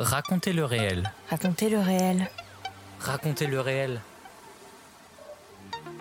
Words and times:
Racontez 0.00 0.54
le 0.54 0.64
réel. 0.64 1.12
Racontez 1.28 1.68
le 1.68 1.78
réel. 1.78 2.30
Racontez 3.00 3.46
le 3.46 3.60
réel. 3.60 4.00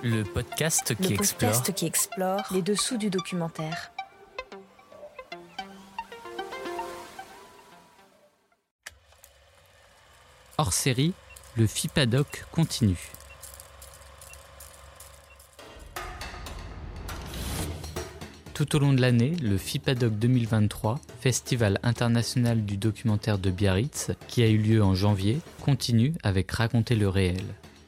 Le 0.04 0.23
podcast 0.23 0.95
qui 0.95 1.09
Le 1.09 1.15
explore 1.15 1.52
podcast 1.52 1.73
qui 1.75 1.86
explore 1.86 2.43
les 2.51 2.62
dessous 2.62 2.96
du 2.97 3.09
documentaire. 3.09 3.91
hors 10.57 10.71
série, 10.71 11.13
le 11.57 11.68
FIPADOC 11.68 12.45
continue. 12.54 13.11
Tout 18.60 18.76
au 18.76 18.80
long 18.80 18.91
de 18.91 19.00
l'année, 19.00 19.38
le 19.41 19.57
FIPADOC 19.57 20.20
2023, 20.20 21.00
Festival 21.21 21.80
international 21.82 22.66
du 22.66 22.76
documentaire 22.76 23.38
de 23.38 23.52
Biarritz, 23.52 24.12
qui 24.27 24.44
a 24.44 24.50
eu 24.50 24.58
lieu 24.58 24.84
en 24.84 24.95
janvier, 24.95 25.40
continue 25.62 26.13
avec 26.23 26.52
Raconter 26.52 26.98
le 26.98 27.08
réel. 27.08 27.41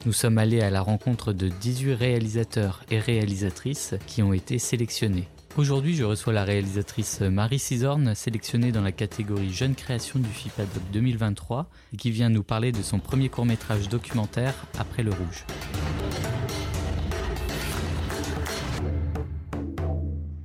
Nous 0.05 0.13
sommes 0.13 0.37
allés 0.37 0.61
à 0.61 0.69
la 0.69 0.79
rencontre 0.79 1.33
de 1.33 1.49
18 1.49 1.93
réalisateurs 1.95 2.85
et 2.89 2.99
réalisatrices 2.99 3.95
qui 4.07 4.23
ont 4.23 4.31
été 4.31 4.59
sélectionnés. 4.59 5.27
Aujourd'hui, 5.57 5.93
je 5.93 6.05
reçois 6.05 6.31
la 6.31 6.45
réalisatrice 6.45 7.19
Marie 7.19 7.59
Cisorne, 7.59 8.15
sélectionnée 8.15 8.71
dans 8.71 8.79
la 8.79 8.93
catégorie 8.93 9.51
Jeune 9.51 9.75
création 9.75 10.19
du 10.19 10.29
FIPADOC 10.29 10.83
2023, 10.93 11.69
et 11.93 11.97
qui 11.97 12.11
vient 12.11 12.29
nous 12.29 12.43
parler 12.43 12.71
de 12.71 12.81
son 12.81 12.99
premier 12.99 13.27
court-métrage 13.27 13.89
documentaire 13.89 14.55
Après 14.79 15.03
le 15.03 15.11
rouge. 15.11 15.45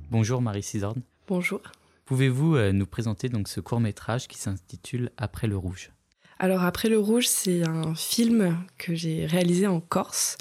Bonjour 0.09 0.41
Marie 0.41 0.63
Cisorne. 0.63 1.01
Bonjour. 1.27 1.61
Pouvez-vous 2.05 2.55
euh, 2.55 2.71
nous 2.71 2.85
présenter 2.85 3.29
donc 3.29 3.47
ce 3.47 3.59
court-métrage 3.59 4.27
qui 4.27 4.37
s'intitule 4.37 5.11
Après 5.17 5.47
le 5.47 5.57
rouge? 5.57 5.91
Alors 6.39 6.63
Après 6.63 6.87
le 6.87 6.99
rouge, 6.99 7.27
c'est 7.27 7.67
un 7.67 7.95
film 7.95 8.57
que 8.77 8.93
j'ai 8.93 9.25
réalisé 9.25 9.65
en 9.65 9.79
Corse 9.79 10.37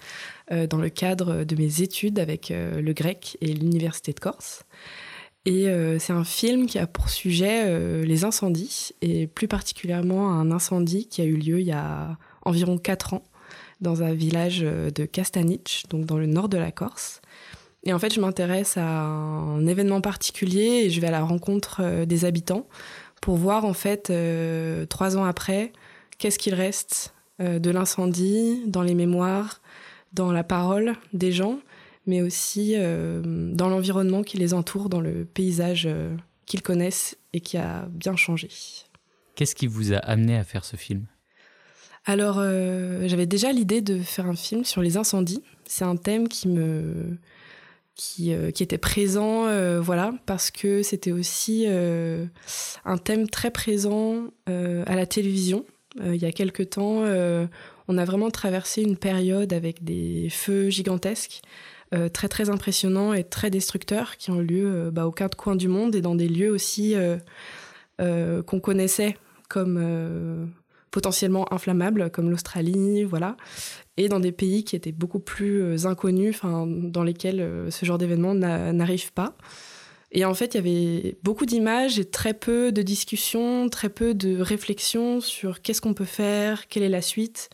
euh, 0.53 0.67
dans 0.67 0.77
le 0.79 0.91
cadre 0.91 1.45
de 1.45 1.57
mes 1.57 1.81
études 1.81 2.19
avec 2.19 2.51
euh, 2.51 2.83
le 2.83 2.93
grec 2.93 3.39
et 3.41 3.55
l'université 3.55 4.13
de 4.13 4.21
Corse. 4.21 4.65
Et 5.47 5.69
euh, 5.69 5.99
c'est 5.99 6.13
un 6.13 6.25
film 6.25 6.67
qui 6.67 6.79
a 6.79 6.87
pour 6.87 7.09
sujet 7.09 8.05
les 8.05 8.25
incendies 8.25 8.91
et 9.01 9.27
plus 9.27 9.49
particulièrement 9.49 10.33
un 10.33 10.51
incendie 10.51 11.09
qui 11.09 11.23
a 11.23 11.25
eu 11.25 11.37
lieu 11.37 11.61
il 11.61 11.67
y 11.67 11.73
a 11.73 12.19
environ 12.43 12.79
4 12.79 13.15
ans 13.15 13.25
dans 13.81 14.03
un 14.03 14.13
village 14.13 14.61
de 14.61 15.05
Castanic, 15.05 15.85
donc 15.91 16.05
dans 16.05 16.19
le 16.19 16.27
nord 16.27 16.49
de 16.49 16.59
la 16.59 16.73
Corse. 16.73 17.21
Et 17.87 17.93
en 17.93 17.99
fait, 18.01 18.13
je 18.13 18.21
m'intéresse 18.21 18.77
à 18.77 18.85
un 18.85 19.65
événement 19.65 20.01
particulier 20.01 20.83
et 20.85 20.91
je 20.91 21.01
vais 21.01 21.07
à 21.07 21.13
la 21.13 21.23
rencontre 21.23 21.79
euh, 21.81 22.05
des 22.05 22.25
habitants 22.25 22.67
pour 23.21 23.37
voir 23.37 23.65
en 23.65 23.73
fait 23.73 24.11
euh, 24.11 24.87
trois 24.87 25.17
ans 25.17 25.25
après 25.25 25.73
qu'est-ce 26.19 26.39
qu'il 26.39 26.55
reste 26.55 27.15
euh, 27.41 27.59
de 27.59 27.71
l'incendie 27.71 28.63
dans 28.67 28.83
les 28.83 28.95
mémoires, 28.95 29.63
dans 30.13 30.33
la 30.33 30.45
parole 30.45 30.95
des 31.13 31.33
gens, 31.33 31.61
mais 32.07 32.23
aussi 32.23 32.75
euh, 32.77 33.23
dans 33.25 33.69
l'environnement 33.69 34.23
qui 34.23 34.37
les 34.37 34.53
entoure, 34.53 34.89
dans 34.89 35.01
le 35.01 35.25
paysage 35.25 35.89
qu'ils 36.45 36.63
connaissent 36.63 37.17
et 37.33 37.41
qui 37.41 37.57
a 37.57 37.87
bien 37.91 38.17
changé. 38.17 38.49
Qu'est-ce 39.35 39.55
qui 39.55 39.67
vous 39.67 39.93
a 39.93 39.99
amené 39.99 40.37
à 40.37 40.45
faire 40.45 40.65
ce 40.65 40.77
film? 40.77 41.07
Alors, 42.05 42.37
j'avais 42.37 43.27
déjà 43.27 43.51
l'idée 43.51 43.81
de 43.81 43.99
faire 43.99 44.27
un 44.27 44.37
film 44.37 44.65
sur 44.65 44.81
les 44.81 44.97
incendies. 44.97 45.43
C'est 45.65 45.85
un 45.85 45.97
thème 45.97 46.29
qui 46.29 46.47
me 46.47 47.19
qui, 47.97 48.35
euh, 48.35 48.51
qui 48.51 48.63
était 48.63 48.79
présent, 48.79 49.47
euh, 49.47 49.81
voilà, 49.81 50.13
parce 50.27 50.51
que 50.51 50.83
c'était 50.83 51.13
aussi 51.13 51.65
euh, 51.67 52.27
un 52.85 52.99
thème 52.99 53.29
très 53.29 53.51
présent 53.51 54.27
à 54.47 54.95
la 54.95 55.07
télévision. 55.07 55.65
Il 56.05 56.17
y 56.17 56.27
a 56.27 56.33
quelque 56.33 56.63
temps, 56.63 57.05
on 57.89 57.99
a 57.99 58.05
vraiment 58.05 58.31
traversé 58.31 58.83
une 58.83 58.99
période 58.99 59.55
avec 59.55 59.83
des 59.83 60.29
feux 60.31 60.69
gigantesques, 60.69 61.41
très 62.13 62.29
très 62.29 62.51
impressionnants 62.51 63.15
et 63.15 63.25
très 63.25 63.49
destructeurs, 63.49 64.19
qui 64.19 64.31
ont 64.31 64.39
lieu 64.39 64.91
bah, 64.93 65.07
aux 65.07 65.13
quatre 65.13 65.37
coins 65.37 65.57
du 65.57 65.69
monde 65.69 65.95
et 65.95 66.03
dans 66.03 66.15
des 66.15 66.29
lieux 66.29 66.51
aussi 66.51 66.95
qu'on 67.99 68.61
connaissait 68.61 69.17
comme 69.49 70.53
potentiellement 70.91 71.53
inflammables, 71.53 72.11
comme 72.11 72.31
l'Australie, 72.31 73.05
voilà, 73.05 73.37
et 73.97 74.09
dans 74.09 74.21
des 74.21 74.33
pays 74.33 74.65
qui 74.65 74.77
étaient 74.77 74.93
beaucoup 74.93 75.21
plus 75.21 75.63
euh, 75.63 75.87
inconnus, 75.87 76.41
dans 76.43 77.03
lesquels 77.03 77.41
euh, 77.41 77.71
ce 77.71 77.85
genre 77.85 77.99
d'événement 77.99 78.35
n'a- 78.35 78.73
n'arrive 78.73 79.13
pas. 79.13 79.37
Et 80.13 80.25
en 80.25 80.35
fait, 80.35 80.55
il 80.55 80.57
y 80.57 80.59
avait 80.59 81.19
beaucoup 81.23 81.47
d'images 81.47 81.99
et 81.99 82.05
très 82.05 82.33
peu 82.33 82.73
de 82.73 82.83
discussions, 82.83 83.69
très 83.69 83.89
peu 83.89 84.15
de 84.15 84.41
réflexions 84.41 85.21
sur 85.21 85.61
qu'est-ce 85.61 85.81
qu'on 85.81 85.95
peut 85.95 86.05
faire, 86.05 86.69
quelle 86.69 86.85
est 86.85 86.89
la 86.89 87.03
suite. 87.03 87.51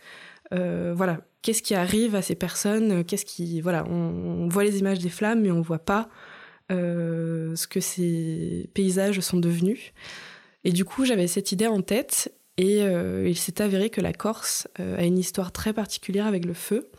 Euh, 0.52 0.92
voilà, 0.94 1.22
qu'est-ce 1.40 1.62
qui 1.62 1.74
arrive 1.74 2.14
à 2.14 2.22
ces 2.22 2.34
personnes, 2.34 3.04
qu'est-ce 3.04 3.24
qui, 3.24 3.60
voilà, 3.60 3.84
on, 3.88 4.48
voit 4.48 4.64
les 4.64 4.78
images 4.78 4.98
des 4.98 5.08
flammes, 5.08 5.40
mais 5.40 5.50
on 5.50 5.62
voit 5.62 5.78
pas 5.78 6.08
ce 6.70 7.66
que 7.66 7.80
ces 7.80 8.70
paysages 8.72 9.20
sont 9.20 9.38
devenus. 9.38 9.92
Et 10.64 10.72
du 10.72 10.84
coup, 10.84 11.04
j'avais 11.04 11.26
cette 11.26 11.52
idée 11.52 11.66
en 11.66 11.82
tête, 11.82 12.32
et 12.58 12.82
euh, 12.82 13.26
il 13.28 13.36
s'est 13.36 13.62
avéré 13.62 13.90
que 13.90 14.00
la 14.00 14.12
Corse 14.12 14.68
euh, 14.78 14.98
a 14.98 15.04
une 15.04 15.18
histoire 15.18 15.52
très 15.52 15.72
particulière 15.72 16.26
avec 16.26 16.44
le 16.44 16.54
feu 16.54 16.90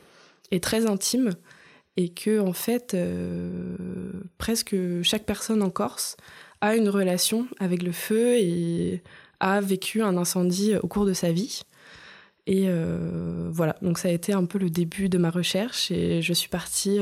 et 0.51 0.59
très 0.59 0.87
intime, 0.87 1.31
et 1.95 2.09
que 2.09 2.39
en 2.39 2.53
fait, 2.53 2.93
euh, 2.93 3.75
presque 4.37 4.75
chaque 5.03 5.25
personne 5.25 5.61
en 5.61 5.69
Corse 5.69 6.17
a 6.61 6.75
une 6.75 6.89
relation 6.89 7.47
avec 7.59 7.83
le 7.83 7.91
feu 7.91 8.35
et 8.37 9.03
a 9.39 9.61
vécu 9.61 10.01
un 10.01 10.17
incendie 10.17 10.75
au 10.81 10.87
cours 10.87 11.05
de 11.05 11.13
sa 11.13 11.31
vie. 11.31 11.61
Et 12.45 12.67
voilà, 13.51 13.77
donc 13.81 13.97
ça 13.97 14.09
a 14.09 14.11
été 14.11 14.33
un 14.33 14.43
peu 14.43 14.59
le 14.59 14.69
début 14.69 15.07
de 15.07 15.17
ma 15.17 15.29
recherche 15.29 15.91
et 15.91 16.21
je 16.21 16.33
suis 16.33 16.49
partie 16.49 16.99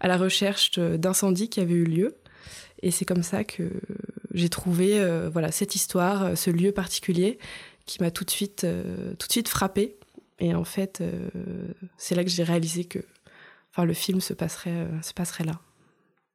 à 0.00 0.08
la 0.08 0.16
recherche 0.16 0.78
d'incendies 0.78 1.48
qui 1.48 1.60
avaient 1.60 1.74
eu 1.74 1.84
lieu. 1.84 2.16
Et 2.82 2.90
c'est 2.92 3.04
comme 3.04 3.24
ça 3.24 3.42
que 3.42 3.68
j'ai 4.32 4.48
trouvé 4.48 5.04
voilà 5.32 5.50
cette 5.50 5.74
histoire, 5.74 6.36
ce 6.36 6.50
lieu 6.50 6.70
particulier 6.70 7.38
qui 7.86 8.02
m'a 8.02 8.10
tout 8.10 8.24
de 8.24 8.30
suite 8.30 8.64
euh, 8.64 9.14
tout 9.14 9.26
de 9.26 9.32
suite 9.32 9.48
frappée. 9.48 9.96
Et 10.38 10.54
en 10.54 10.64
fait, 10.64 11.00
euh, 11.00 11.28
c'est 11.96 12.14
là 12.14 12.24
que 12.24 12.30
j'ai 12.30 12.42
réalisé 12.42 12.84
que 12.84 13.00
enfin 13.70 13.84
le 13.84 13.94
film 13.94 14.20
se 14.20 14.32
passerait 14.32 14.70
euh, 14.70 15.02
se 15.02 15.12
passerait 15.12 15.44
là. 15.44 15.60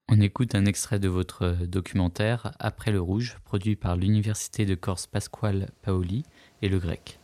On 0.08 0.22
écoute 0.22 0.54
un 0.54 0.66
extrait 0.66 1.00
de 1.00 1.10
votre 1.10 1.52
documentaire 1.66 2.52
Après 2.60 2.92
le 2.92 3.02
rouge, 3.02 3.38
produit 3.44 3.76
par 3.76 3.96
l'Université 3.96 4.66
de 4.66 4.76
Corse 4.76 5.08
Pasquale 5.08 5.72
Paoli 5.82 6.24
et 6.62 6.70
le 6.70 6.78
grec. 6.78 7.18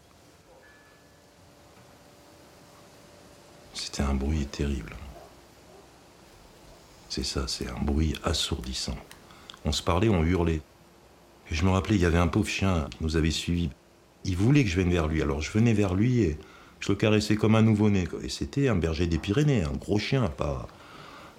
C'était 3.76 4.02
un 4.02 4.16
bruit 4.16 4.48
terrible. 4.48 4.96
C'est 7.10 7.24
ça, 7.24 7.48
c'est 7.48 7.70
un 7.70 7.80
bruit 7.82 8.16
assourdissant. 8.24 8.98
On 9.66 9.72
se 9.72 9.84
parlait, 9.84 10.10
on 10.10 10.24
hurlait. 10.24 10.62
Et 11.52 11.56
je 11.56 11.66
me 11.66 11.70
rappelais, 11.70 11.96
il 11.96 12.02
y 12.02 12.06
avait 12.06 12.18
un 12.18 12.28
pauvre 12.28 12.48
chien 12.48 12.88
qui 12.90 13.04
nous 13.04 13.18
avait 13.18 13.32
suivis. 13.32 13.70
Il 14.24 14.36
voulait 14.36 14.64
que 14.64 14.70
je 14.70 14.80
vienne 14.80 14.92
vers 14.92 15.08
lui, 15.08 15.22
alors 15.22 15.42
je 15.42 15.52
venais 15.52 15.74
vers 15.74 15.96
lui 15.96 16.22
et 16.22 16.38
je 16.80 16.92
le 16.92 16.96
caressais 16.96 17.36
comme 17.36 17.56
un 17.56 17.62
nouveau-né. 17.62 18.08
Et 18.24 18.30
c'était 18.30 18.68
un 18.68 18.76
berger 18.76 19.08
des 19.08 19.18
Pyrénées, 19.18 19.64
un 19.64 19.74
gros 19.74 20.00
chien, 20.00 20.28
pas. 20.28 20.68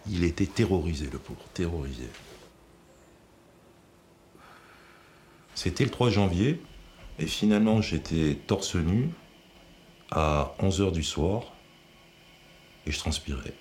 Il 0.09 0.25
était 0.25 0.47
terrorisé, 0.47 1.09
le 1.13 1.19
pauvre, 1.19 1.45
terrorisé. 1.55 2.09
C'était 5.55 5.85
le 5.85 5.91
3 5.91 6.11
janvier, 6.11 6.61
et 7.19 7.27
finalement 7.27 7.81
j'étais 7.83 8.39
torse 8.47 8.75
nu 8.75 9.11
à 10.11 10.55
11h 10.61 10.93
du 10.93 11.03
soir, 11.03 11.53
et 12.87 12.91
je 12.91 12.99
transpirais. 12.99 13.55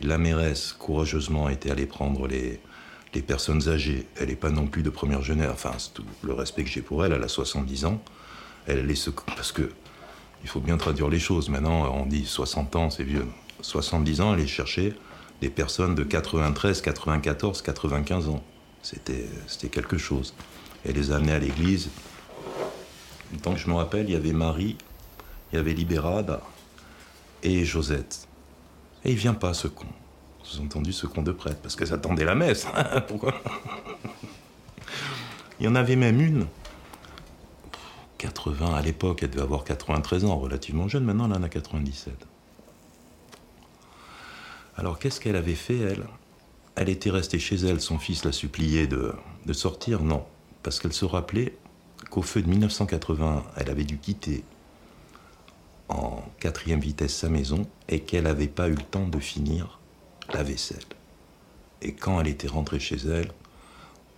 La 0.00 0.18
mairesse, 0.18 0.72
courageusement, 0.72 1.48
était 1.48 1.70
allée 1.70 1.86
prendre 1.86 2.26
les, 2.26 2.60
les 3.14 3.22
personnes 3.22 3.68
âgées. 3.68 4.06
Elle 4.16 4.28
n'est 4.28 4.36
pas 4.36 4.50
non 4.50 4.66
plus 4.66 4.82
de 4.82 4.90
première 4.90 5.22
jeunesse, 5.22 5.50
enfin, 5.52 5.72
tout 5.94 6.04
le 6.22 6.32
respect 6.32 6.64
que 6.64 6.70
j'ai 6.70 6.82
pour 6.82 7.04
elle, 7.04 7.12
elle 7.12 7.22
a 7.22 7.28
70 7.28 7.84
ans. 7.84 8.02
Elle 8.66 8.80
allait 8.80 8.94
se... 8.94 9.10
Parce 9.10 9.52
que, 9.52 9.70
il 10.42 10.48
faut 10.48 10.60
bien 10.60 10.76
traduire 10.76 11.08
les 11.08 11.18
choses. 11.18 11.48
Maintenant, 11.48 11.92
on 11.94 12.06
dit 12.06 12.26
60 12.26 12.76
ans, 12.76 12.90
c'est 12.90 13.04
vieux. 13.04 13.26
70 13.60 14.20
ans, 14.20 14.32
elle 14.32 14.40
allait 14.40 14.46
chercher 14.48 14.94
des 15.40 15.50
personnes 15.50 15.94
de 15.94 16.04
93, 16.04 16.80
94, 16.80 17.62
95 17.62 18.28
ans. 18.28 18.42
C'était 18.82 19.68
quelque 19.70 19.98
chose. 19.98 20.34
Elle 20.84 20.94
les 20.94 21.10
a 21.12 21.16
amenés 21.16 21.32
à 21.32 21.38
l'église. 21.38 21.88
Tant 23.42 23.52
que 23.52 23.58
je 23.58 23.68
me 23.68 23.74
rappelle, 23.74 24.08
il 24.08 24.12
y 24.12 24.16
avait 24.16 24.32
Marie, 24.32 24.76
il 25.52 25.56
y 25.56 25.58
avait 25.58 25.74
Libérade 25.74 26.40
et 27.42 27.64
Josette. 27.64 28.26
Et 29.04 29.12
il 29.12 29.16
vient 29.16 29.34
pas, 29.34 29.54
ce 29.54 29.68
con. 29.68 29.86
Vous 30.48 30.56
avez 30.56 30.66
entendu 30.66 30.92
ce 30.92 31.06
con 31.06 31.22
de 31.22 31.32
prêtre, 31.32 31.60
parce 31.62 31.76
qu'elle 31.76 31.92
attendait 31.92 32.24
la 32.24 32.34
messe. 32.34 32.66
Pourquoi 33.08 33.34
Il 35.60 35.66
y 35.66 35.68
en 35.68 35.74
avait 35.74 35.96
même 35.96 36.20
une. 36.20 36.46
80 38.18 38.74
à 38.74 38.80
l'époque, 38.80 39.22
elle 39.22 39.30
devait 39.30 39.42
avoir 39.42 39.64
93 39.64 40.24
ans, 40.24 40.38
relativement 40.38 40.88
jeune. 40.88 41.04
Maintenant, 41.04 41.26
elle 41.30 41.38
en 41.38 41.42
a 41.42 41.48
97. 41.48 42.14
Alors, 44.76 44.98
qu'est-ce 44.98 45.20
qu'elle 45.20 45.36
avait 45.36 45.54
fait, 45.54 45.78
elle? 45.78 46.04
Elle 46.76 46.88
était 46.88 47.10
restée 47.10 47.38
chez 47.38 47.56
elle. 47.56 47.80
Son 47.80 47.98
fils 47.98 48.24
l'a 48.24 48.32
supplié 48.32 48.86
de, 48.86 49.12
de 49.44 49.52
sortir? 49.52 50.02
Non, 50.02 50.24
parce 50.62 50.80
qu'elle 50.80 50.92
se 50.92 51.04
rappelait 51.04 51.58
qu'au 52.10 52.22
feu 52.22 52.40
de 52.40 52.48
1980, 52.48 53.44
elle 53.56 53.70
avait 53.70 53.84
dû 53.84 53.98
quitter 53.98 54.44
en 55.88 56.22
quatrième 56.38 56.80
vitesse 56.80 57.14
sa 57.14 57.28
maison 57.28 57.66
et 57.88 58.00
qu'elle 58.00 58.24
n'avait 58.24 58.48
pas 58.48 58.68
eu 58.68 58.74
le 58.74 58.82
temps 58.82 59.06
de 59.06 59.18
finir 59.18 59.77
la 60.32 60.42
vaisselle. 60.42 60.78
Et 61.82 61.92
quand 61.92 62.20
elle 62.20 62.28
était 62.28 62.48
rentrée 62.48 62.80
chez 62.80 62.96
elle, 62.96 63.30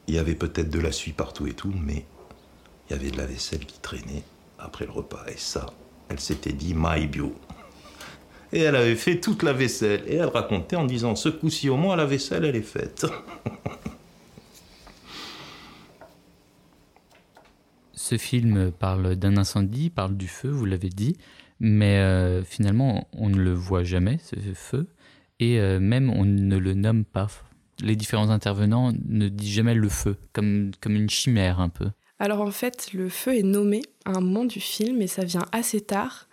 il 0.07 0.15
y 0.15 0.19
avait 0.19 0.35
peut-être 0.35 0.71
de 0.71 0.81
la 0.81 0.93
suie 0.93 1.12
partout 1.12 1.47
et 1.47 1.55
tout, 1.55 1.73
mais 1.85 2.05
il 2.89 2.97
y 2.97 2.99
avait 2.99 3.11
de 3.11 3.19
la 3.19 3.27
vaisselle 3.27 3.65
qui 3.67 3.79
traînait 3.81 4.25
après 4.59 4.87
le 4.87 4.93
repas. 4.93 5.25
Et 5.29 5.37
ça, 5.37 5.67
elle 6.09 6.21
s'était 6.21 6.53
dit 6.53 6.75
my 6.77 7.07
bio. 7.07 7.35
Et 8.53 8.61
elle 8.61 8.77
avait 8.77 8.97
fait 8.97 9.21
toute 9.21 9.43
la 9.43 9.53
vaisselle. 9.53 10.03
Et 10.07 10.17
elle 10.17 10.29
racontait 10.29 10.77
en 10.77 10.85
disant 10.85 11.15
ce 11.15 11.29
coup-ci 11.29 11.69
au 11.69 11.77
moins 11.77 11.95
la 11.97 12.07
vaisselle 12.07 12.45
elle 12.45 12.56
est 12.56 12.63
faite. 12.63 13.06
Ce 17.93 18.19
film 18.19 18.73
parle 18.73 19.15
d'un 19.15 19.37
incendie, 19.37 19.89
parle 19.89 20.17
du 20.17 20.27
feu, 20.27 20.49
vous 20.49 20.65
l'avez 20.65 20.89
dit, 20.89 21.17
mais 21.61 21.99
euh, 21.99 22.43
finalement 22.43 23.06
on 23.13 23.29
ne 23.29 23.37
le 23.37 23.55
voit 23.55 23.85
jamais, 23.85 24.19
ce 24.25 24.35
feu, 24.53 24.89
et 25.41 25.59
euh, 25.59 25.81
même 25.81 26.11
on 26.11 26.25
ne 26.25 26.57
le 26.57 26.75
nomme 26.75 27.05
pas. 27.05 27.29
Les 27.83 27.97
différents 27.97 28.29
intervenants 28.29 28.93
ne 29.09 29.29
disent 29.29 29.55
jamais 29.55 29.75
le 29.75 29.89
feu, 29.89 30.17
comme, 30.35 30.71
comme 30.81 30.95
une 30.95 31.09
chimère 31.09 31.61
un 31.61 31.71
peu. 31.71 31.89
Alors 32.19 32.43
en 32.43 32.51
fait, 32.51 32.93
le 32.93 33.09
feu 33.09 33.37
est 33.37 33.43
nommé 33.43 33.81
à 34.05 34.11
un 34.11 34.21
moment 34.21 34.45
du 34.45 34.61
film 34.61 35.01
et 35.01 35.07
ça 35.07 35.25
vient 35.25 35.47
assez 35.53 35.81
tard. 35.81 36.29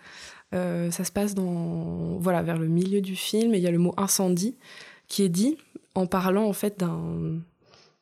Euh, 0.54 0.90
ça 0.90 1.04
se 1.04 1.12
passe 1.12 1.34
dans, 1.34 2.18
voilà, 2.18 2.42
vers 2.42 2.58
le 2.58 2.68
milieu 2.68 3.00
du 3.00 3.16
film 3.16 3.54
et 3.54 3.58
il 3.58 3.62
y 3.62 3.66
a 3.66 3.70
le 3.70 3.78
mot 3.78 3.94
incendie 3.96 4.56
qui 5.08 5.22
est 5.22 5.28
dit 5.30 5.56
en 5.94 6.06
parlant 6.06 6.44
en 6.44 6.52
fait 6.52 6.78
d'un, 6.78 7.40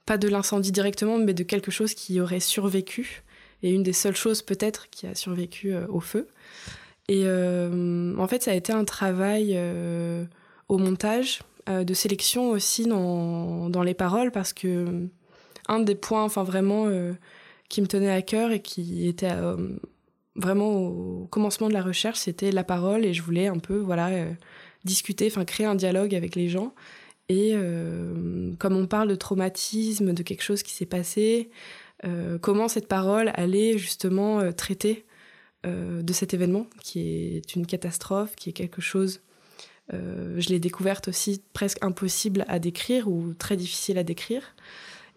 pas 0.04 0.18
de 0.18 0.28
l'incendie 0.28 0.72
directement, 0.72 1.18
mais 1.18 1.34
de 1.34 1.44
quelque 1.44 1.70
chose 1.70 1.94
qui 1.94 2.20
aurait 2.20 2.40
survécu 2.40 3.22
et 3.62 3.72
une 3.72 3.84
des 3.84 3.92
seules 3.92 4.16
choses 4.16 4.42
peut-être 4.42 4.90
qui 4.90 5.06
a 5.06 5.14
survécu 5.14 5.72
euh, 5.72 5.86
au 5.88 6.00
feu. 6.00 6.26
Et 7.08 7.24
en 7.28 8.26
fait, 8.26 8.42
ça 8.42 8.50
a 8.50 8.54
été 8.54 8.72
un 8.72 8.84
travail 8.84 9.56
au 10.68 10.78
montage, 10.78 11.40
de 11.68 11.94
sélection 11.94 12.50
aussi 12.50 12.86
dans, 12.86 13.68
dans, 13.68 13.82
les 13.82 13.94
paroles 13.94 14.30
parce 14.30 14.52
que 14.52 15.08
un 15.66 15.80
des 15.80 15.96
points, 15.96 16.22
enfin 16.22 16.44
vraiment 16.44 16.88
qui 17.68 17.82
me 17.82 17.86
tenait 17.86 18.10
à 18.10 18.22
cœur 18.22 18.52
et 18.52 18.60
qui 18.60 19.08
était 19.08 19.30
euh, 19.30 19.56
vraiment 20.34 20.72
au 20.72 21.26
commencement 21.30 21.68
de 21.68 21.72
la 21.72 21.82
recherche, 21.82 22.18
c'était 22.18 22.52
la 22.52 22.64
parole 22.64 23.04
et 23.04 23.14
je 23.14 23.22
voulais 23.22 23.46
un 23.46 23.58
peu 23.58 23.76
voilà 23.76 24.08
euh, 24.08 24.32
discuter, 24.84 25.26
enfin 25.26 25.44
créer 25.44 25.66
un 25.66 25.74
dialogue 25.74 26.14
avec 26.14 26.34
les 26.34 26.48
gens. 26.48 26.74
Et 27.28 27.52
euh, 27.54 28.52
comme 28.58 28.76
on 28.76 28.86
parle 28.86 29.08
de 29.08 29.16
traumatisme, 29.16 30.12
de 30.12 30.22
quelque 30.22 30.42
chose 30.42 30.62
qui 30.62 30.72
s'est 30.72 30.86
passé, 30.86 31.50
comment 32.40 32.68
cette 32.68 32.86
parole 32.86 33.32
allait 33.34 33.78
justement 33.78 34.52
traiter 34.52 35.06
de 35.64 36.12
cet 36.12 36.34
événement 36.34 36.68
qui 36.80 37.00
est 37.36 37.56
une 37.56 37.66
catastrophe, 37.66 38.36
qui 38.36 38.50
est 38.50 38.52
quelque 38.52 38.80
chose, 38.80 39.22
je 39.92 40.48
l'ai 40.48 40.58
découverte 40.58 41.08
aussi 41.08 41.42
presque 41.52 41.78
impossible 41.82 42.44
à 42.48 42.58
décrire 42.58 43.08
ou 43.08 43.34
très 43.34 43.56
difficile 43.56 43.98
à 43.98 44.02
décrire. 44.02 44.54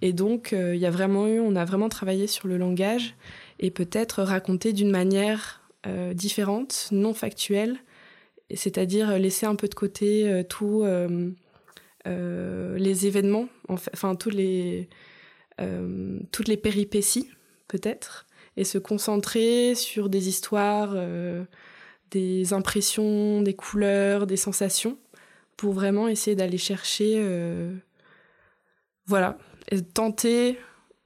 Et 0.02 0.14
donc, 0.14 0.54
euh, 0.54 0.76
il 0.76 0.82
y 0.82 0.86
a 0.86 0.92
vraiment 0.92 1.28
eu, 1.28 1.40
on 1.40 1.56
a 1.56 1.66
vraiment 1.66 1.90
travaillé 1.90 2.28
sur 2.28 2.48
le 2.48 2.58
langage 2.58 3.16
et 3.60 3.72
peut-être 3.72 4.24
raconter 4.24 4.72
d'une 4.74 4.92
manière 4.92 5.62
euh, 5.88 6.14
différente, 6.14 6.88
non 6.92 7.14
factuelle, 7.14 7.78
c'est-à-dire 8.54 9.18
laisser 9.20 9.46
un 9.46 9.56
peu 9.56 9.68
de 9.68 9.76
côté 9.76 10.30
euh, 10.30 10.44
tous 10.44 10.86
les 12.06 13.08
événements, 13.08 13.48
enfin 13.68 14.16
tous 14.16 14.32
les, 14.32 14.90
toutes 16.32 16.48
les 16.48 16.58
péripéties 16.58 17.30
peut-être, 17.68 18.26
et 18.58 18.64
se 18.64 18.80
concentrer 18.80 19.76
sur 19.76 20.10
des 20.10 20.28
histoires, 20.28 20.96
des 22.12 22.54
impressions, 22.54 23.42
des 23.42 23.54
couleurs, 23.54 24.28
des 24.28 24.38
sensations, 24.38 24.98
pour 25.58 25.74
vraiment 25.74 26.08
essayer 26.08 26.36
d'aller 26.36 26.58
chercher, 26.58 27.22
voilà, 29.06 29.38
tenter 29.94 30.58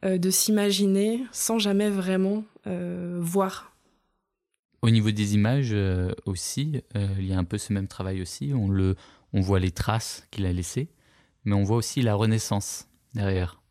euh, 0.05 0.17
de 0.17 0.29
s'imaginer 0.29 1.23
sans 1.31 1.59
jamais 1.59 1.89
vraiment 1.89 2.43
euh, 2.67 3.17
voir. 3.21 3.73
Au 4.81 4.89
niveau 4.89 5.11
des 5.11 5.33
images 5.33 5.71
euh, 5.71 6.11
aussi, 6.25 6.81
il 6.93 7.25
y 7.25 7.33
a 7.33 7.37
un 7.37 7.45
peu 7.45 7.57
ce 7.57 7.71
même 7.71 7.87
travail 7.87 8.21
aussi. 8.21 8.51
On, 8.53 8.67
le, 8.67 8.95
on 9.31 9.39
voit 9.39 9.59
les 9.59 9.71
traces 9.71 10.27
qu'il 10.29 10.45
a 10.45 10.51
laissées, 10.51 10.89
mais 11.45 11.53
on 11.53 11.63
voit 11.63 11.77
aussi 11.77 12.01
la 12.01 12.15
renaissance 12.15 12.89
derrière. 13.13 13.61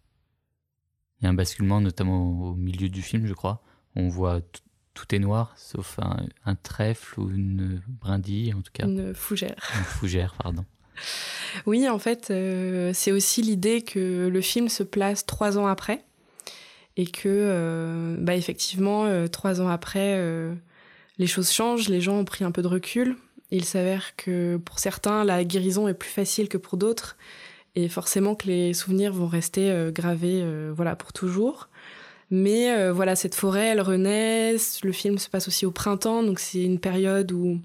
Il 1.20 1.24
y 1.24 1.26
a 1.26 1.30
un 1.30 1.34
basculement, 1.34 1.82
notamment 1.82 2.48
au 2.48 2.54
milieu 2.54 2.88
du 2.88 3.02
film, 3.02 3.26
je 3.26 3.34
crois. 3.34 3.62
On 3.94 4.08
voit 4.08 4.40
tout 4.94 5.14
est 5.14 5.18
noir, 5.18 5.54
sauf 5.56 5.98
un, 5.98 6.26
un, 6.44 6.54
trèfle 6.54 7.20
ou 7.20 7.30
une 7.30 7.80
brindille, 7.88 8.52
en 8.54 8.60
tout 8.60 8.72
cas. 8.72 8.86
Une 8.86 9.14
fougère. 9.14 9.70
Une 9.78 9.84
fougère, 9.84 10.34
pardon. 10.40 10.64
Oui, 11.66 11.88
en 11.88 11.98
fait, 11.98 12.30
euh, 12.30 12.92
c'est 12.94 13.12
aussi 13.12 13.42
l'idée 13.42 13.82
que 13.82 14.28
le 14.28 14.40
film 14.40 14.68
se 14.68 14.82
place 14.82 15.26
trois 15.26 15.58
ans 15.58 15.66
après 15.66 16.04
et 16.96 17.06
que, 17.06 17.28
euh, 17.28 18.16
bah, 18.18 18.34
effectivement, 18.34 19.04
euh, 19.04 19.26
trois 19.26 19.60
ans 19.60 19.68
après, 19.68 20.20
les 21.18 21.26
choses 21.26 21.50
changent, 21.50 21.88
les 21.88 22.00
gens 22.00 22.18
ont 22.18 22.24
pris 22.24 22.44
un 22.44 22.50
peu 22.50 22.62
de 22.62 22.68
recul. 22.68 23.16
Il 23.50 23.64
s'avère 23.64 24.16
que 24.16 24.56
pour 24.56 24.78
certains, 24.78 25.24
la 25.24 25.44
guérison 25.44 25.88
est 25.88 25.94
plus 25.94 26.08
facile 26.08 26.48
que 26.48 26.58
pour 26.58 26.78
d'autres 26.78 27.16
et 27.74 27.88
forcément 27.88 28.34
que 28.34 28.46
les 28.46 28.74
souvenirs 28.74 29.12
vont 29.12 29.26
rester 29.26 29.90
gravés, 29.92 30.44
voilà, 30.74 30.96
pour 30.96 31.12
toujours. 31.12 31.68
Mais 32.32 32.90
voilà, 32.90 33.14
cette 33.14 33.34
forêt, 33.34 33.66
elle 33.66 33.80
renaît. 33.82 34.56
Le 34.82 34.92
film 34.92 35.18
se 35.18 35.28
passe 35.28 35.48
aussi 35.48 35.66
au 35.66 35.70
printemps, 35.70 36.22
donc 36.22 36.40
c'est 36.40 36.62
une 36.62 36.80
période 36.80 37.30
où 37.30 37.60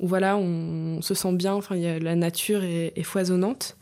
on, 0.00 0.98
se 1.02 1.14
sent 1.14 1.32
bien, 1.32 1.54
enfin, 1.54 1.76
la 1.76 2.16
nature 2.16 2.62
est, 2.64 3.02
foisonnante. 3.02 3.76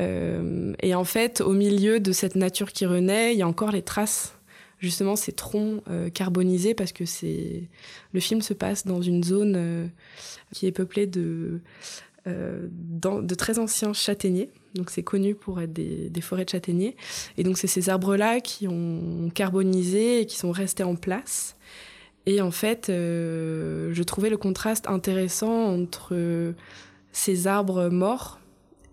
Euh, 0.00 0.72
et 0.80 0.94
en 0.94 1.04
fait, 1.04 1.40
au 1.40 1.52
milieu 1.52 2.00
de 2.00 2.12
cette 2.12 2.34
nature 2.34 2.72
qui 2.72 2.86
renaît, 2.86 3.32
il 3.34 3.38
y 3.38 3.42
a 3.42 3.48
encore 3.48 3.70
les 3.70 3.82
traces, 3.82 4.34
justement, 4.78 5.16
ces 5.16 5.32
troncs 5.32 5.82
euh, 5.88 6.10
carbonisés, 6.10 6.74
parce 6.74 6.92
que 6.92 7.04
c'est 7.04 7.68
le 8.12 8.20
film 8.20 8.42
se 8.42 8.54
passe 8.54 8.86
dans 8.86 9.02
une 9.02 9.22
zone 9.22 9.54
euh, 9.56 9.86
qui 10.52 10.66
est 10.66 10.72
peuplée 10.72 11.06
de 11.06 11.60
très 13.36 13.58
anciens 13.58 13.92
châtaigniers. 13.92 14.50
Donc 14.74 14.90
c'est 14.90 15.02
connu 15.02 15.34
pour 15.34 15.60
être 15.60 15.72
des, 15.72 16.20
forêts 16.20 16.44
de 16.44 16.50
châtaigniers. 16.50 16.96
Et 17.38 17.44
donc 17.44 17.58
c'est 17.58 17.66
ces 17.66 17.88
arbres-là 17.88 18.40
qui 18.40 18.66
ont 18.68 19.30
carbonisé 19.34 20.20
et 20.20 20.26
qui 20.26 20.36
sont 20.36 20.52
restés 20.52 20.82
en 20.82 20.96
place. 20.96 21.56
Et 22.26 22.40
en 22.40 22.50
fait, 22.50 22.88
euh, 22.88 23.90
je 23.92 24.02
trouvais 24.02 24.30
le 24.30 24.36
contraste 24.36 24.88
intéressant 24.88 25.52
entre 25.52 26.54
ces 27.12 27.46
arbres 27.46 27.88
morts 27.88 28.40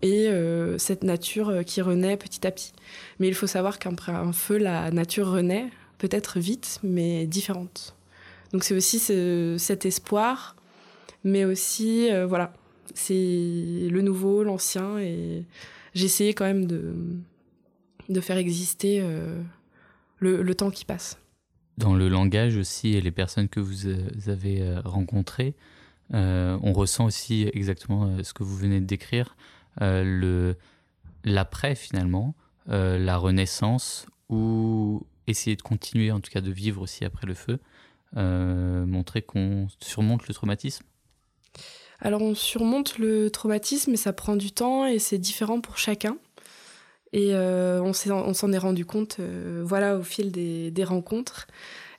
et 0.02 0.28
euh, 0.28 0.78
cette 0.78 1.02
nature 1.02 1.64
qui 1.64 1.80
renaît 1.80 2.16
petit 2.16 2.46
à 2.46 2.50
petit. 2.50 2.72
Mais 3.18 3.28
il 3.28 3.34
faut 3.34 3.46
savoir 3.46 3.78
qu'après 3.78 4.12
un 4.12 4.32
feu, 4.32 4.58
la 4.58 4.90
nature 4.90 5.30
renaît, 5.30 5.70
peut-être 5.98 6.38
vite, 6.38 6.78
mais 6.82 7.26
différente. 7.26 7.96
Donc 8.52 8.64
c'est 8.64 8.74
aussi 8.74 8.98
cet 9.58 9.86
espoir, 9.86 10.56
mais 11.24 11.44
aussi, 11.44 12.10
euh, 12.10 12.26
voilà, 12.26 12.52
c'est 12.94 13.88
le 13.90 14.00
nouveau, 14.00 14.42
l'ancien, 14.42 14.98
et 14.98 15.44
j'ai 15.94 16.04
essayé 16.06 16.34
quand 16.34 16.44
même 16.44 16.66
de, 16.66 16.94
de 18.08 18.20
faire 18.20 18.36
exister 18.36 19.04
le 20.18 20.54
temps 20.54 20.70
qui 20.70 20.84
passe 20.84 21.18
dans 21.78 21.94
le 21.94 22.08
langage 22.08 22.56
aussi 22.56 22.94
et 22.94 23.00
les 23.00 23.10
personnes 23.10 23.48
que 23.48 23.60
vous 23.60 23.86
euh, 23.86 24.08
avez 24.26 24.62
euh, 24.62 24.80
rencontrées, 24.84 25.54
euh, 26.14 26.58
on 26.62 26.72
ressent 26.72 27.06
aussi 27.06 27.48
exactement 27.54 28.22
ce 28.22 28.32
que 28.32 28.42
vous 28.42 28.56
venez 28.56 28.80
de 28.80 28.86
décrire, 28.86 29.36
le 29.80 30.56
l'après 31.24 31.74
finalement, 31.74 32.34
la 32.66 33.16
renaissance 33.16 34.06
ou 34.28 35.06
essayer 35.26 35.56
de 35.56 35.62
continuer 35.62 36.10
en 36.10 36.20
tout 36.20 36.30
cas 36.30 36.40
de 36.40 36.50
vivre 36.50 36.82
aussi 36.82 37.04
après 37.06 37.26
le 37.26 37.34
feu, 37.34 37.60
montrer 38.14 39.22
qu'on 39.22 39.68
surmonte 39.80 40.28
le 40.28 40.34
traumatisme. 40.34 40.84
Alors 42.00 42.22
on 42.22 42.34
surmonte 42.34 42.98
le 42.98 43.30
traumatisme 43.30 43.92
et 43.92 43.96
ça 43.96 44.12
prend 44.12 44.34
du 44.34 44.50
temps 44.50 44.86
et 44.86 44.98
c'est 44.98 45.18
différent 45.18 45.60
pour 45.60 45.78
chacun. 45.78 46.16
Et 47.12 47.34
euh, 47.34 47.82
on 47.82 47.92
s'en 47.92 48.52
est 48.52 48.58
rendu 48.58 48.86
compte 48.86 49.18
euh, 49.20 49.62
voilà, 49.64 49.96
au 49.96 50.02
fil 50.02 50.32
des, 50.32 50.84
rencontres 50.84 51.46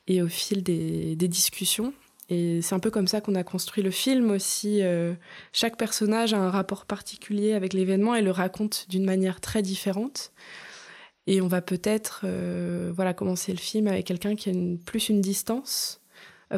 et 0.07 0.21
au 0.21 0.27
fil 0.27 0.63
des, 0.63 1.15
discussions. 1.15 1.93
Et 2.29 2.61
c'est 2.61 2.73
un 2.73 2.79
peu 2.79 2.89
comme 2.89 3.07
ça 3.07 3.21
qu'on 3.21 3.35
a 3.35 3.43
construit 3.43 3.83
le 3.83 3.91
film 3.91 4.31
aussi. 4.31 4.81
Euh, 4.81 5.13
chaque 5.51 5.77
personnage 5.77 6.33
a 6.33 6.39
un 6.39 6.49
rapport 6.49 6.85
particulier 6.85 7.53
avec 7.53 7.73
l'événement 7.73 8.15
et 8.15 8.21
le 8.21 8.31
raconte 8.31 8.87
d'une 8.89 9.05
manière 9.05 9.39
très 9.39 9.61
différente. 9.61 10.31
Et 11.27 11.41
on 11.41 11.47
va 11.47 11.61
peut-être 11.61 12.25
voilà, 12.93 13.13
commencer 13.13 13.53
le 13.53 13.59
film 13.59 13.87
avec 13.87 14.05
quelqu'un 14.05 14.35
qui 14.35 14.49
a 14.49 14.53
plus 14.85 15.07
une 15.07 15.21
distance 15.21 16.01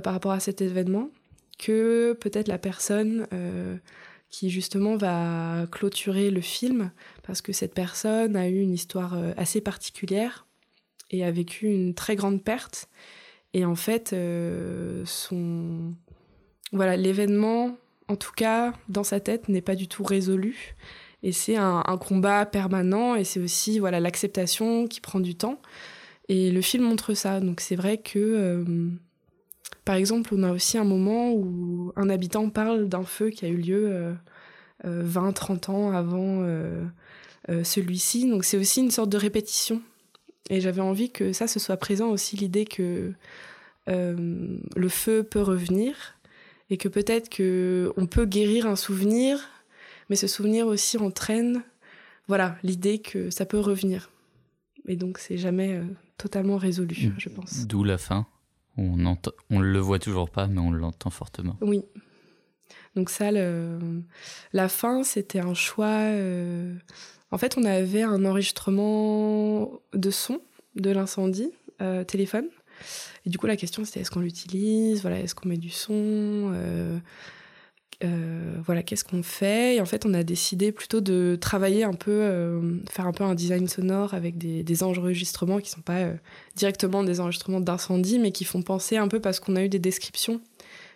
par 0.03 0.13
rapport 0.13 0.31
à 0.31 0.39
cet 0.39 0.61
événement 0.61 1.11
que 1.57 2.13
peut-être 2.13 2.47
la 2.47 2.57
personne 2.57 3.27
qui 4.29 4.49
justement 4.49 4.97
va 4.97 5.65
clôturer 5.71 6.29
le 6.29 6.41
film 6.41 6.91
parce 7.23 7.41
que 7.41 7.53
cette 7.53 7.73
personne 7.73 8.35
a 8.35 8.49
eu 8.49 8.59
une 8.59 8.73
histoire 8.73 9.13
euh, 9.13 9.31
assez 9.37 9.61
particulière 9.61 10.45
et 11.11 11.23
a 11.23 11.31
vécu 11.31 11.67
une 11.67 11.93
très 11.93 12.15
grande 12.15 12.43
perte. 12.43 12.89
Et 13.53 13.63
en 13.63 13.75
fait, 13.75 14.13
son 15.05 15.95
voilà, 16.71 16.97
l'événement, 16.97 17.77
en 18.07 18.15
tout 18.15 18.33
cas, 18.35 18.73
dans 18.89 19.03
sa 19.03 19.19
tête, 19.19 19.49
n'est 19.49 19.61
pas 19.61 19.75
du 19.75 19.87
tout 19.87 20.03
résolu. 20.03 20.75
Et 21.23 21.31
c'est 21.31 21.55
un, 21.55 21.81
combat 21.99 22.45
permanent 22.45 23.15
et 23.15 23.23
c'est 23.23 23.39
aussi 23.39 23.79
voilà 23.79 23.99
l'acceptation 23.99 24.87
qui 24.87 25.01
prend 25.01 25.19
du 25.19 25.35
temps. 25.35 25.59
Et 26.27 26.51
le 26.51 26.61
film 26.61 26.83
montre 26.83 27.13
ça. 27.13 27.39
Donc 27.39 27.61
c'est 27.61 27.75
vrai 27.75 27.97
que, 27.97 28.19
euh, 28.19 28.65
par 29.83 29.95
exemple, 29.95 30.33
on 30.33 30.43
a 30.43 30.51
aussi 30.51 30.77
un 30.77 30.83
moment 30.83 31.31
où 31.33 31.91
un 31.95 32.09
habitant 32.09 32.49
parle 32.49 32.87
d'un 32.87 33.03
feu 33.03 33.29
qui 33.29 33.45
a 33.45 33.49
eu 33.49 33.57
lieu 33.57 34.15
20-30 34.83 34.87
euh, 34.87 35.69
euh, 35.69 35.71
ans 35.71 35.91
avant 35.91 36.45
celui-ci. 37.63 38.29
Donc 38.29 38.43
c'est 38.45 38.57
aussi 38.57 38.81
une 38.81 38.91
sorte 38.91 39.09
de 39.09 39.17
répétition. 39.17 39.81
Et 40.49 40.61
j'avais 40.61 40.81
envie 40.81 41.11
que 41.11 41.33
ça, 41.33 41.47
ce 41.47 41.59
soit 41.59 41.77
présent 41.77 42.09
aussi 42.09 42.35
l'idée 42.37 42.65
que 42.65 43.13
le 43.87 44.89
feu 44.89 45.23
peut 45.23 45.41
revenir 45.41 46.15
et 46.69 46.77
que 46.77 46.87
peut-être 46.87 47.29
que 47.29 47.91
on 47.97 48.07
peut 48.07 48.25
guérir 48.25 48.65
un 48.65 48.75
souvenir, 48.75 49.39
mais 50.09 50.15
ce 50.15 50.27
souvenir 50.27 50.67
aussi 50.67 50.97
entraîne, 50.97 51.63
voilà, 52.27 52.57
l'idée 52.63 52.99
que 52.99 53.29
ça 53.29 53.45
peut 53.45 53.59
revenir. 53.59 54.09
Et 54.87 54.95
donc 54.95 55.17
c'est 55.17 55.37
jamais 55.37 55.73
euh, 55.73 55.83
totalement 56.17 56.57
résolu, 56.57 57.13
je 57.17 57.29
pense. 57.29 57.65
D'où 57.67 57.83
la 57.83 57.97
fin. 57.97 58.27
On 58.77 58.97
ne 58.97 59.13
on 59.49 59.59
le 59.59 59.79
voit 59.79 59.99
toujours 59.99 60.29
pas, 60.29 60.47
mais 60.47 60.59
on 60.59 60.71
l'entend 60.71 61.09
fortement. 61.09 61.57
Oui. 61.61 61.83
Donc 62.95 63.09
ça, 63.09 63.31
le, 63.31 63.79
la 64.53 64.69
fin, 64.69 65.03
c'était 65.03 65.39
un 65.39 65.53
choix. 65.53 65.87
Euh, 65.87 66.75
en 67.31 67.37
fait, 67.37 67.57
on 67.57 67.63
avait 67.63 68.03
un 68.03 68.25
enregistrement 68.25 69.79
de 69.93 70.09
son 70.11 70.41
de 70.75 70.91
l'incendie, 70.91 71.51
euh, 71.81 72.03
téléphone. 72.03 72.47
Et 73.25 73.29
du 73.29 73.37
coup, 73.37 73.47
la 73.47 73.55
question, 73.55 73.85
c'était 73.85 74.01
est-ce 74.01 74.11
qu'on 74.11 74.19
l'utilise? 74.19 75.01
Voilà, 75.01 75.19
est-ce 75.19 75.35
qu'on 75.35 75.49
met 75.49 75.57
du 75.57 75.69
son? 75.69 75.93
Euh, 76.53 76.99
euh, 78.03 78.55
Voilà, 78.65 78.83
qu'est-ce 78.83 79.03
qu'on 79.03 79.23
fait? 79.23 79.75
Et 79.75 79.81
en 79.81 79.85
fait, 79.85 80.05
on 80.05 80.13
a 80.13 80.23
décidé 80.23 80.71
plutôt 80.71 81.01
de 81.01 81.37
travailler 81.39 81.83
un 81.83 81.93
peu, 81.93 82.11
euh, 82.11 82.77
faire 82.89 83.07
un 83.07 83.11
peu 83.11 83.23
un 83.23 83.35
design 83.35 83.67
sonore 83.67 84.13
avec 84.13 84.37
des, 84.37 84.63
des 84.63 84.83
enregistrements 84.83 85.59
qui 85.59 85.69
sont 85.69 85.81
pas 85.81 86.09
directement 86.55 87.03
des 87.03 87.19
enregistrements 87.19 87.61
d'incendie, 87.61 88.19
mais 88.19 88.31
qui 88.31 88.45
font 88.45 88.61
penser 88.61 88.97
un 88.97 89.07
peu 89.07 89.19
parce 89.19 89.39
qu'on 89.39 89.55
a 89.55 89.63
eu 89.63 89.69
des 89.69 89.79
descriptions 89.79 90.41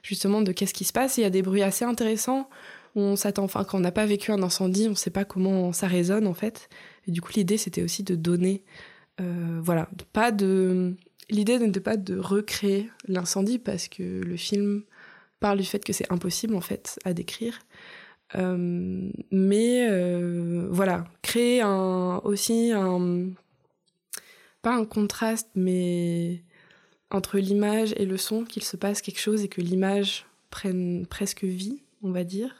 justement 0.01 0.41
de 0.41 0.51
qu'est-ce 0.51 0.73
qui 0.73 0.85
se 0.85 0.93
passe. 0.93 1.17
il 1.17 1.21
y 1.21 1.25
a 1.25 1.29
des 1.29 1.41
bruits 1.41 1.63
assez 1.63 1.85
intéressants. 1.85 2.49
On 2.95 3.15
s'attend, 3.15 3.43
enfin, 3.43 3.63
quand 3.63 3.77
on 3.77 3.81
n'a 3.81 3.91
pas 3.91 4.05
vécu 4.05 4.31
un 4.31 4.41
incendie, 4.41 4.85
on 4.87 4.91
ne 4.91 4.95
sait 4.95 5.09
pas 5.09 5.25
comment 5.25 5.73
ça 5.73 5.87
résonne 5.87 6.25
en 6.25 6.33
fait. 6.33 6.69
Et 7.07 7.11
du 7.11 7.21
coup, 7.21 7.31
l'idée, 7.35 7.57
c'était 7.57 7.83
aussi 7.83 8.03
de 8.03 8.15
donner, 8.15 8.63
voilà, 9.19 9.89
pas 10.13 10.31
de 10.31 10.95
L'idée 11.29 11.59
n'était 11.59 11.79
pas 11.79 11.97
de 11.97 12.17
recréer 12.17 12.89
l'incendie 13.07 13.59
parce 13.59 13.87
que 13.87 14.21
le 14.21 14.35
film 14.35 14.83
parle 15.39 15.59
du 15.59 15.65
fait 15.65 15.83
que 15.83 15.93
c'est 15.93 16.11
impossible 16.11 16.55
en 16.55 16.61
fait 16.61 16.99
à 17.05 17.13
décrire. 17.13 17.59
Euh, 18.35 19.09
mais 19.31 19.87
euh, 19.89 20.67
voilà, 20.69 21.05
créer 21.21 21.61
un, 21.61 22.21
aussi 22.23 22.71
un 22.73 23.29
pas 24.61 24.75
un 24.75 24.85
contraste, 24.85 25.49
mais 25.55 26.43
entre 27.11 27.39
l'image 27.39 27.93
et 27.97 28.05
le 28.05 28.17
son, 28.17 28.43
qu'il 28.43 28.63
se 28.63 28.77
passe 28.77 29.01
quelque 29.01 29.19
chose 29.19 29.43
et 29.43 29.47
que 29.47 29.61
l'image 29.61 30.25
prenne 30.49 31.05
presque 31.07 31.43
vie, 31.43 31.81
on 32.03 32.11
va 32.11 32.23
dire. 32.23 32.59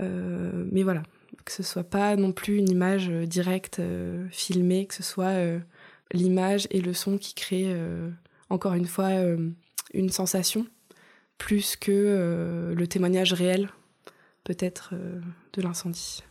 Euh, 0.00 0.64
mais 0.70 0.82
voilà, 0.82 1.02
que 1.44 1.52
ce 1.52 1.62
soit 1.62 1.84
pas 1.84 2.16
non 2.16 2.32
plus 2.32 2.56
une 2.56 2.70
image 2.70 3.08
directe, 3.08 3.82
filmée, 4.30 4.86
que 4.86 4.94
ce 4.94 5.02
soit 5.02 5.34
l'image 6.12 6.68
et 6.70 6.80
le 6.80 6.94
son 6.94 7.18
qui 7.18 7.34
créent, 7.34 7.76
encore 8.48 8.74
une 8.74 8.86
fois, 8.86 9.10
une 9.92 10.10
sensation, 10.10 10.66
plus 11.40 11.74
que 11.74 11.90
euh, 11.90 12.74
le 12.74 12.86
témoignage 12.86 13.32
réel, 13.32 13.70
peut-être, 14.44 14.94
de 15.52 15.62
l'incendie. 15.62 16.22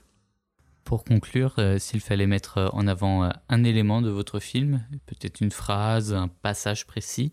Pour 0.86 1.04
conclure, 1.04 1.56
s'il 1.78 2.00
fallait 2.00 2.26
mettre 2.26 2.70
en 2.74 2.88
avant 2.88 3.30
un 3.50 3.64
élément 3.64 4.02
de 4.02 4.10
votre 4.10 4.40
film, 4.40 4.86
peut-être 5.06 5.42
une 5.42 5.52
phrase, 5.52 6.14
un 6.14 6.30
passage 6.30 6.88
précis, 6.88 7.32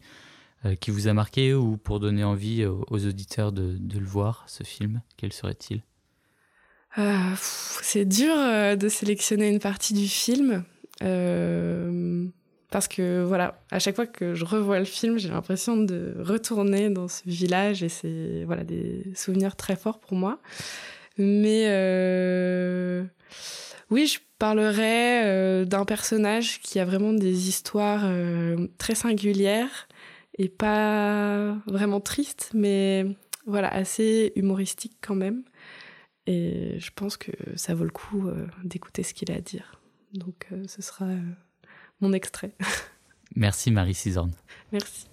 qui 0.81 0.91
vous 0.91 1.09
a 1.09 1.15
marqué 1.15 1.55
ou 1.55 1.77
pour 1.79 2.01
donner 2.01 2.25
envie 2.25 2.67
aux, 2.67 3.07
auditeurs 3.07 3.53
de, 3.53 3.79
le 3.99 4.05
voir, 4.05 4.45
ce 4.47 4.63
film, 4.63 5.01
quel 5.17 5.33
serait-il? 5.33 5.83
C'est 7.37 8.05
dur 8.05 8.35
de 8.77 8.89
sélectionner 8.89 9.49
une 9.49 9.61
partie 9.61 9.95
du 9.95 10.09
film. 10.09 10.65
Euh, 11.03 12.27
parce 12.77 12.89
que 12.89 13.25
voilà, 13.25 13.59
à 13.71 13.79
chaque 13.79 13.97
fois 13.97 14.05
que 14.07 14.35
je 14.35 14.45
revois 14.45 14.79
le 14.79 14.85
film, 14.85 15.17
j'ai 15.17 15.31
l'impression 15.31 15.79
de 15.79 16.15
retourner 16.19 16.91
dans 16.91 17.09
ce 17.09 17.23
village 17.25 17.83
et 17.83 17.89
c'est 17.89 18.45
voilà 18.45 18.65
des 18.65 19.03
souvenirs 19.15 19.57
très 19.57 19.77
forts 19.77 19.99
pour 19.99 20.13
moi. 20.13 20.41
Mais 21.17 21.69
euh, 21.69 23.03
oui, 23.89 24.07
je 24.07 24.19
parlerai 24.39 25.25
euh, 25.25 25.65
d'un 25.65 25.87
personnage 25.87 26.61
qui 26.61 26.79
a 26.79 26.85
vraiment 26.85 27.15
des 27.15 27.49
histoires 27.49 28.05
très 28.77 28.95
singulières 28.95 29.89
et 30.37 30.51
pas 30.51 31.57
vraiment 31.67 32.01
tristes, 32.01 32.51
mais 32.53 33.07
voilà 33.47 33.73
assez 33.73 34.35
humoristiques 34.37 34.99
quand 35.01 35.15
même. 35.15 35.45
Et 36.27 36.79
je 36.79 36.91
pense 36.95 37.17
que 37.17 37.33
ça 37.55 37.73
vaut 37.73 37.85
le 37.85 37.91
coup 37.91 38.29
d'écouter 38.65 39.03
ce 39.03 39.15
qu'il 39.15 39.33
a 39.33 39.37
à 39.37 39.41
dire. 39.41 39.81
Donc 40.17 40.47
euh, 40.53 40.65
ce 40.67 40.83
sera 40.83 41.07
euh, 41.07 41.21
mon 42.01 42.13
extrait. 42.13 42.53
Merci 43.37 43.71
Marie 43.71 43.95
Cisorne. 43.95 44.33
Merci. 44.73 45.07